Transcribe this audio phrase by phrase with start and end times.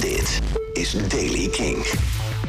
[0.00, 0.40] Dit
[0.72, 1.86] is Daily King.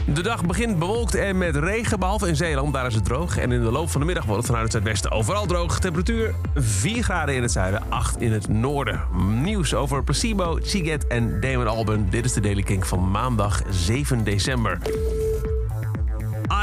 [0.06, 2.74] De dag begint bewolkt en met regen, behalve in Zeeland.
[2.74, 3.38] Daar is het droog.
[3.38, 5.80] En in de loop van de middag wordt het vanuit het zuidwesten overal droog.
[5.80, 9.02] Temperatuur 4 graden in het zuiden, 8 in het noorden.
[9.42, 12.08] Nieuws over Placebo, Chiget en Damon Albarn.
[12.10, 14.80] Dit is de Daily King van maandag 7 december.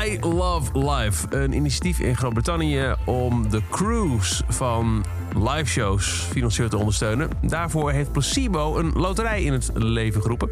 [0.04, 5.04] I Love Live, een initiatief in Groot-Brittannië om de crews van
[5.42, 7.30] live shows financieel te ondersteunen.
[7.42, 10.48] Daarvoor heeft Placebo een loterij in het leven geroepen.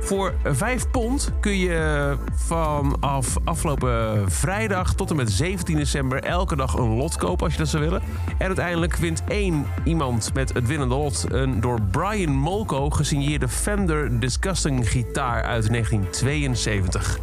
[0.00, 6.74] Voor 5 pond kun je vanaf afgelopen vrijdag tot en met 17 december elke dag
[6.74, 8.02] een lot kopen als je dat zou willen.
[8.38, 14.20] En uiteindelijk wint één iemand met het winnende lot een door Brian Molko gesigneerde Fender
[14.20, 17.18] Disgusting gitaar uit 1972.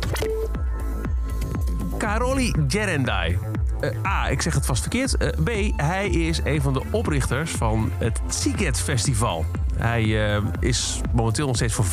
[1.98, 3.59] Karoli Gerendai.
[3.82, 5.16] Uh, A, ik zeg het vast verkeerd.
[5.22, 9.46] Uh, B, hij is een van de oprichters van het Siget Festival.
[9.76, 11.90] Hij uh, is momenteel nog steeds voor 15%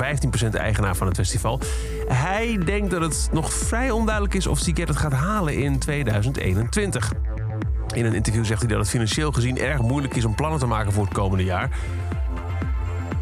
[0.51, 1.61] eigenaar van het festival.
[2.09, 7.13] Hij denkt dat het nog vrij onduidelijk is of Siget het gaat halen in 2021.
[7.95, 10.67] In een interview zegt hij dat het financieel gezien erg moeilijk is om plannen te
[10.67, 11.71] maken voor het komende jaar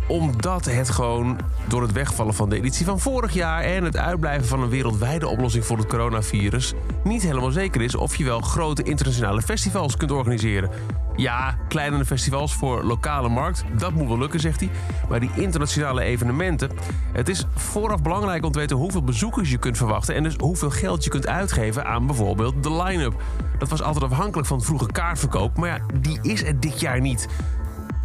[0.07, 1.39] omdat het gewoon
[1.69, 5.29] door het wegvallen van de editie van vorig jaar en het uitblijven van een wereldwijde
[5.29, 6.75] oplossing voor het coronavirus
[7.05, 10.71] niet helemaal zeker is of je wel grote internationale festivals kunt organiseren.
[11.17, 14.71] Ja, kleinere festivals voor lokale markt, dat moet wel lukken, zegt hij.
[15.09, 16.71] Maar die internationale evenementen,
[17.13, 20.71] het is vooraf belangrijk om te weten hoeveel bezoekers je kunt verwachten en dus hoeveel
[20.71, 23.15] geld je kunt uitgeven aan bijvoorbeeld de line-up.
[23.59, 27.29] Dat was altijd afhankelijk van vroege kaartverkoop, maar ja, die is er dit jaar niet.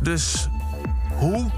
[0.01, 0.49] Dus
[1.19, 1.49] hoe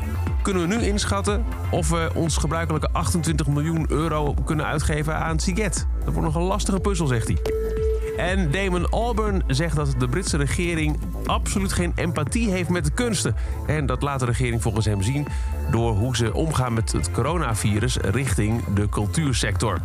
[0.41, 5.87] kunnen we nu inschatten of we ons gebruikelijke 28 miljoen euro kunnen uitgeven aan Siget.
[6.05, 7.37] Dat wordt nog een lastige puzzel, zegt hij.
[8.17, 13.35] En Damon Albarn zegt dat de Britse regering absoluut geen empathie heeft met de kunsten.
[13.67, 15.27] En dat laat de regering volgens hem zien
[15.71, 19.79] door hoe ze omgaan met het coronavirus richting de cultuursector.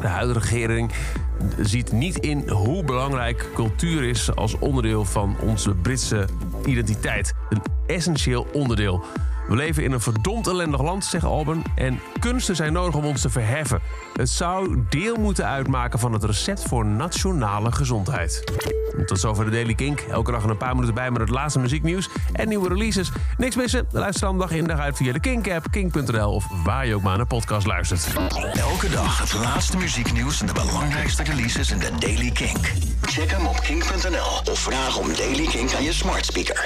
[0.00, 0.90] De huidige regering
[1.58, 6.26] ziet niet in hoe belangrijk cultuur is als onderdeel van onze Britse
[6.66, 7.32] identiteit.
[7.48, 9.04] Een essentieel onderdeel.
[9.50, 11.64] We leven in een verdomd ellendig land, zegt Alban.
[11.74, 13.80] En kunsten zijn nodig om ons te verheffen.
[14.16, 18.44] Het zou deel moeten uitmaken van het recept voor nationale gezondheid.
[19.06, 20.00] Tot zover de Daily Kink.
[20.00, 23.10] Elke dag een paar minuten bij met het laatste muzieknieuws en nieuwe releases.
[23.36, 23.86] Niks missen?
[23.90, 27.16] Luister dan dag in dag uit via de Kink-app, kink.nl of waar je ook maar
[27.16, 28.06] naar podcast luistert.
[28.52, 32.72] Elke dag het laatste muzieknieuws en de belangrijkste releases in de Daily Kink.
[33.00, 36.56] Check hem op kink.nl of vraag om Daily Kink aan je smart speaker.